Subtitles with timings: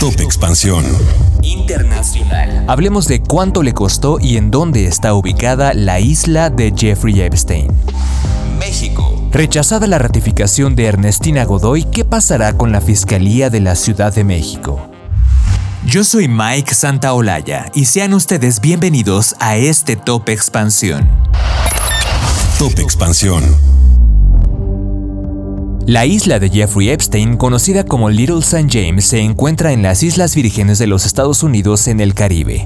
[0.00, 0.84] Top Expansión
[1.42, 2.64] Internacional.
[2.68, 7.66] Hablemos de cuánto le costó y en dónde está ubicada la isla de Jeffrey Epstein.
[8.60, 9.28] México.
[9.32, 14.22] Rechazada la ratificación de Ernestina Godoy, ¿qué pasará con la Fiscalía de la Ciudad de
[14.22, 14.88] México?
[15.84, 21.08] Yo soy Mike Santaolalla y sean ustedes bienvenidos a este Top Expansión.
[22.60, 23.42] Top Expansión.
[25.88, 28.68] La isla de Jeffrey Epstein, conocida como Little St.
[28.70, 32.64] James, se encuentra en las Islas Vírgenes de los Estados Unidos en el Caribe.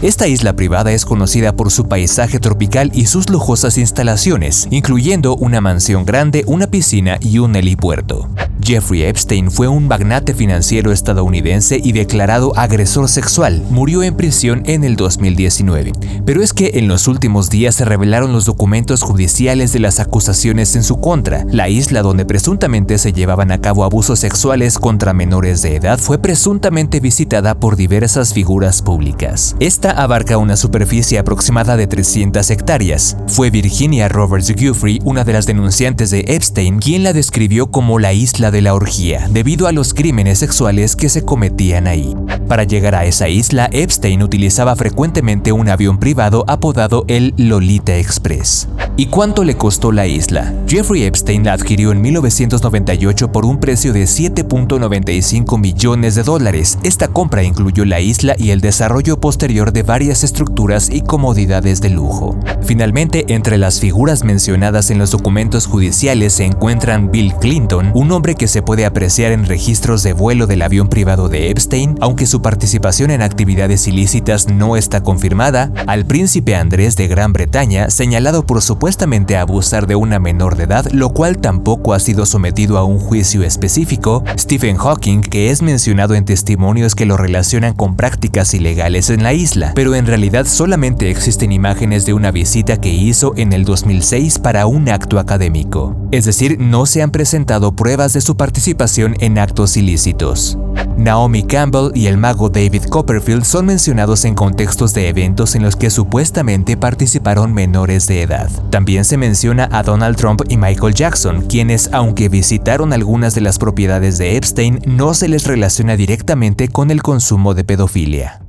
[0.00, 5.60] Esta isla privada es conocida por su paisaje tropical y sus lujosas instalaciones, incluyendo una
[5.60, 8.30] mansión grande, una piscina y un helipuerto.
[8.68, 13.64] Jeffrey Epstein fue un magnate financiero estadounidense y declarado agresor sexual.
[13.70, 15.92] Murió en prisión en el 2019.
[16.26, 20.76] Pero es que en los últimos días se revelaron los documentos judiciales de las acusaciones
[20.76, 21.46] en su contra.
[21.50, 26.18] La isla donde presuntamente se llevaban a cabo abusos sexuales contra menores de edad fue
[26.18, 29.56] presuntamente visitada por diversas figuras públicas.
[29.60, 33.16] Esta abarca una superficie aproximada de 300 hectáreas.
[33.28, 38.12] Fue Virginia Roberts Giuffre, una de las denunciantes de Epstein, quien la describió como la
[38.12, 42.14] isla de la orgía, debido a los crímenes sexuales que se cometían ahí.
[42.48, 48.68] Para llegar a esa isla, Epstein utilizaba frecuentemente un avión privado apodado el Lolita Express.
[48.96, 50.52] ¿Y cuánto le costó la isla?
[50.66, 56.78] Jeffrey Epstein la adquirió en 1998 por un precio de 7.95 millones de dólares.
[56.82, 61.90] Esta compra incluyó la isla y el desarrollo posterior de varias estructuras y comodidades de
[61.90, 62.36] lujo.
[62.62, 68.34] Finalmente, entre las figuras mencionadas en los documentos judiciales se encuentran Bill Clinton, un hombre
[68.38, 72.40] que se puede apreciar en registros de vuelo del avión privado de Epstein, aunque su
[72.40, 78.62] participación en actividades ilícitas no está confirmada, al príncipe Andrés de Gran Bretaña, señalado por
[78.62, 82.98] supuestamente abusar de una menor de edad, lo cual tampoco ha sido sometido a un
[82.98, 89.10] juicio específico, Stephen Hawking, que es mencionado en testimonios que lo relacionan con prácticas ilegales
[89.10, 93.52] en la isla, pero en realidad solamente existen imágenes de una visita que hizo en
[93.52, 95.96] el 2006 para un acto académico.
[96.12, 100.58] Es decir, no se han presentado pruebas de su participación en actos ilícitos.
[100.98, 105.76] Naomi Campbell y el mago David Copperfield son mencionados en contextos de eventos en los
[105.76, 108.50] que supuestamente participaron menores de edad.
[108.68, 113.56] También se menciona a Donald Trump y Michael Jackson, quienes, aunque visitaron algunas de las
[113.56, 118.42] propiedades de Epstein, no se les relaciona directamente con el consumo de pedofilia.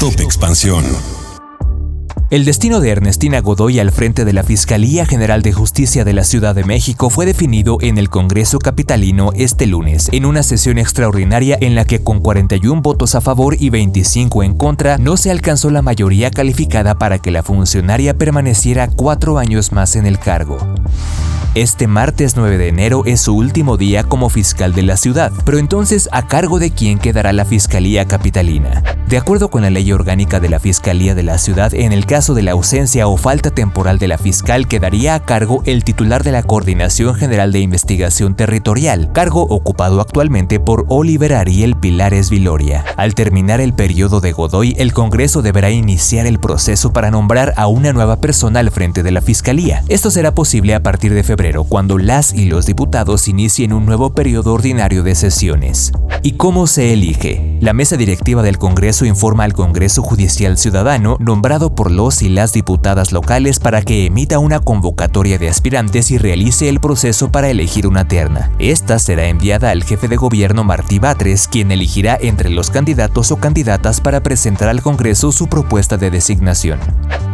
[0.00, 0.84] Top Expansión.
[2.30, 6.22] El destino de Ernestina Godoy al frente de la Fiscalía General de Justicia de la
[6.22, 11.58] Ciudad de México fue definido en el Congreso Capitalino este lunes, en una sesión extraordinaria
[11.60, 15.70] en la que con 41 votos a favor y 25 en contra no se alcanzó
[15.70, 20.58] la mayoría calificada para que la funcionaria permaneciera cuatro años más en el cargo.
[21.56, 25.58] Este martes 9 de enero es su último día como fiscal de la ciudad, pero
[25.58, 28.84] entonces ¿a cargo de quién quedará la Fiscalía Capitalina?
[29.08, 32.34] De acuerdo con la ley orgánica de la Fiscalía de la ciudad, en el caso
[32.34, 36.30] de la ausencia o falta temporal de la fiscal quedaría a cargo el titular de
[36.30, 42.84] la Coordinación General de Investigación Territorial, cargo ocupado actualmente por Oliver Ariel Pilares Viloria.
[42.96, 47.66] Al terminar el periodo de Godoy, el Congreso deberá iniciar el proceso para nombrar a
[47.66, 49.82] una nueva persona al frente de la Fiscalía.
[49.88, 54.12] Esto será posible a partir de febrero cuando las y los diputados inicien un nuevo
[54.12, 55.90] periodo ordinario de sesiones.
[56.22, 57.56] ¿Y cómo se elige?
[57.62, 62.52] La mesa directiva del Congreso informa al Congreso Judicial Ciudadano, nombrado por los y las
[62.52, 67.86] diputadas locales para que emita una convocatoria de aspirantes y realice el proceso para elegir
[67.86, 68.50] una terna.
[68.58, 73.36] Esta será enviada al jefe de gobierno Martí Batres, quien elegirá entre los candidatos o
[73.36, 76.80] candidatas para presentar al Congreso su propuesta de designación.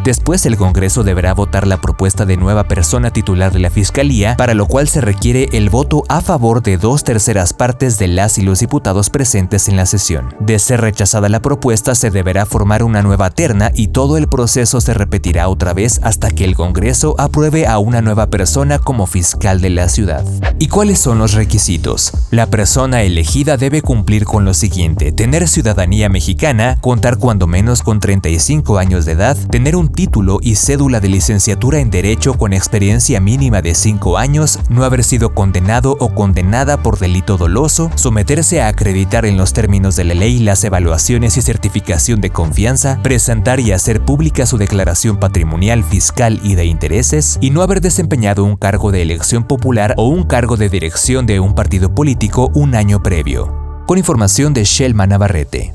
[0.06, 4.54] Después el Congreso deberá votar la propuesta de nueva persona titular de la Fiscalía, para
[4.54, 8.42] lo cual se requiere el voto a favor de dos terceras partes de las y
[8.42, 10.32] los diputados presentes en la sesión.
[10.38, 14.80] De ser rechazada la propuesta, se deberá formar una nueva terna y todo el proceso
[14.80, 19.60] se repetirá otra vez hasta que el Congreso apruebe a una nueva persona como fiscal
[19.60, 20.24] de la ciudad.
[20.60, 22.12] ¿Y cuáles son los requisitos?
[22.30, 27.98] La persona elegida debe cumplir con lo siguiente, tener ciudadanía mexicana, contar cuando menos con
[27.98, 33.18] 35 años de edad, tener un título y cédula de licenciatura en Derecho con experiencia
[33.18, 38.68] mínima de 5 años, no haber sido condenado o condenada por delito doloso, someterse a
[38.68, 43.72] acreditar en los términos de la ley las evaluaciones y certificación de confianza, presentar y
[43.72, 48.92] hacer pública su declaración patrimonial, fiscal y de intereses, y no haber desempeñado un cargo
[48.92, 53.82] de elección popular o un cargo de dirección de un partido político un año previo.
[53.86, 55.72] Con información de Shelma Navarrete.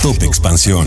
[0.00, 0.86] Top Expansión.